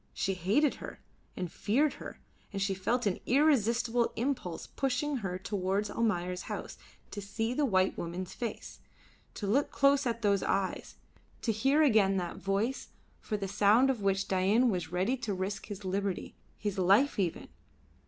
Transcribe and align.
She 0.15 0.33
hated 0.33 0.73
her, 0.81 0.97
and 1.37 1.51
feared 1.51 1.93
her 2.01 2.17
and 2.51 2.59
she 2.59 2.73
felt 2.73 3.05
an 3.05 3.19
irresistible 3.27 4.11
impulse 4.15 4.65
pushing 4.65 5.17
her 5.17 5.37
towards 5.37 5.91
Almayer's 5.91 6.41
house 6.49 6.75
to 7.11 7.21
see 7.21 7.53
the 7.53 7.65
white 7.67 7.99
woman's 7.99 8.33
face, 8.33 8.79
to 9.35 9.45
look 9.45 9.69
close 9.69 10.07
at 10.07 10.23
those 10.23 10.41
eyes, 10.41 10.95
to 11.43 11.51
hear 11.51 11.83
again 11.83 12.17
that 12.17 12.37
voice, 12.37 12.87
for 13.19 13.37
the 13.37 13.47
sound 13.47 13.91
of 13.91 14.01
which 14.01 14.27
Dain 14.27 14.71
was 14.71 14.91
ready 14.91 15.15
to 15.17 15.35
risk 15.35 15.67
his 15.67 15.85
liberty, 15.85 16.33
his 16.57 16.79
life 16.79 17.19
even. 17.19 17.49